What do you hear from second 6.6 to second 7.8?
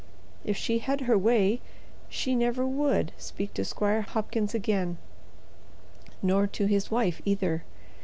his wife, either.